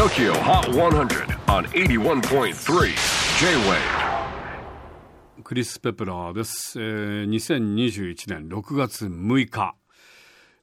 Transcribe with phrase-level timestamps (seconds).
[0.00, 2.54] TOKYO HOT 100 on 81.3
[3.38, 3.76] J-WAVE.
[5.44, 9.74] クリス・ペプラーです、えー、2021年6月6日、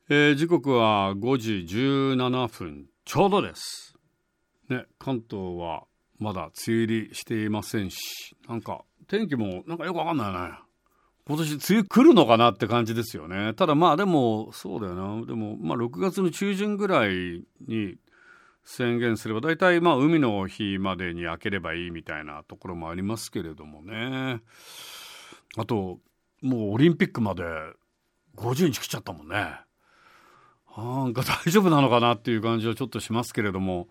[0.10, 3.96] えー時刻は5時17分ちょうどです。
[4.70, 5.84] ね関東は
[6.18, 10.58] まだ梅雨入りしていませんしなんか天気もなんかよくわかんないね。
[11.28, 13.54] 今年梅雨来るのかなって感じですよね。
[13.54, 15.26] ただまあでもそうだよな。
[15.28, 17.98] でもまあ6月の中旬ぐらいに
[18.70, 24.42] 宣言すれば大体まあ海の日までに開ければいいみたいなところもありますけれどもね。
[25.56, 26.00] あと
[26.42, 27.44] もうオリンピックまで
[28.36, 29.56] 50日来ちゃったもんね。
[30.76, 33.88] なんか大丈夫なのかなっていう感じはちょっとしますけれども。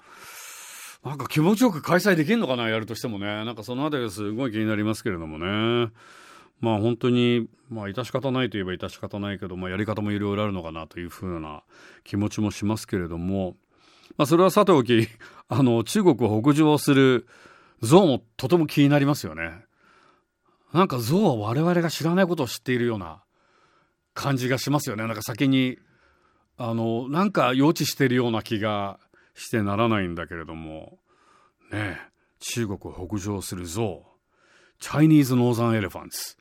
[1.02, 3.26] なんか気持ちよく開催できるのかなやるとしてもね。
[3.46, 5.90] なんかそのあたりがすごい気になりますけれどもね。
[6.60, 11.62] まあ本当にまあ致し方ないといえば致し方ないけど、まあ、やり方もいろいろあるのかなというふうな
[12.04, 13.56] 気持ちもしますけれども。
[14.16, 15.08] まあそれはさておき
[15.48, 17.26] あの中国を北上する
[17.82, 19.64] 象もとても気になりますよね。
[20.72, 23.22] なんか象は我々が知らないことを知っているような
[24.14, 25.06] 感じがしますよね。
[25.06, 25.78] なんか先に
[26.58, 28.98] あのなんか予知しているような気が
[29.34, 30.98] してならないんだけれども
[31.70, 32.00] ね
[32.40, 34.04] 中国を北上する象
[34.78, 36.36] Chinese northern elephants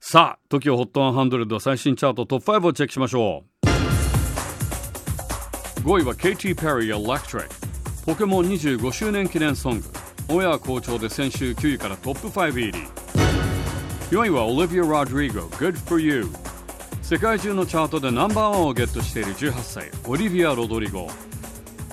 [0.00, 3.59] さあ TOKIOHOT100 最新チャートトップ5をチェックしましょう
[5.82, 7.48] 5位は ケイティ・ペリー Electric
[8.04, 9.86] ポケモン25周年記念ソング。
[10.28, 12.72] オンエア好調で先週9位からトップ5入り。
[14.10, 16.26] 4位は Olivia Rodrigo Good For You
[17.00, 21.08] 世界中のチャートでナンバーワンをゲットしている18歳オリビア・ロドリゴ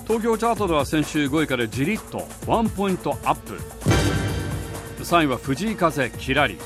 [0.06, 3.58] 東京チャートでは先週5位からじりっとワンポイントアップ。
[5.02, 6.58] 3位は藤井風キラリ。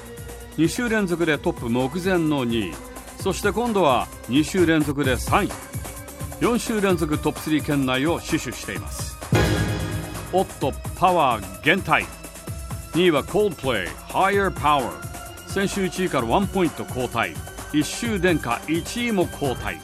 [0.57, 2.75] 2週連続でトップ目前の2位。
[3.21, 5.73] そして今度は2週連続で3位。
[6.43, 9.17] 4週連続トップ3圏内を死守しています。
[10.33, 12.05] おっとパワー減退。
[12.95, 14.91] 2位は Coldplay Higher Power
[15.47, 17.37] 先週1位から1ポイント後退
[17.71, 19.79] 1週殿下1位も後退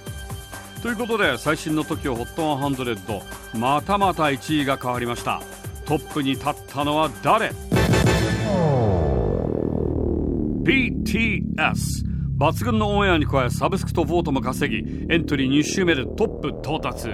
[0.82, 5.40] ということで最新の TOKIOHOT100 またまた1位が変わりました。
[5.86, 7.52] トップに立ったのは誰
[10.64, 12.07] ？BTS
[12.38, 17.08] 抜群のオンエアに加えサブスクとボートも稼ぎエントリー2周目でトップ到達。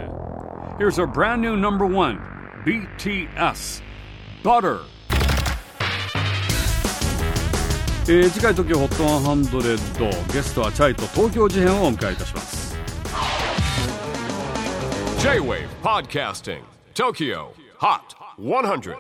[8.29, 12.77] 次回「TOKIOHOT100 ゲストはチャイと東京事変をお迎えいたします。
[15.21, 16.61] J-WAVE PODCASTING
[16.95, 17.47] TOKYO
[17.79, 17.99] HOT
[18.37, 18.95] 100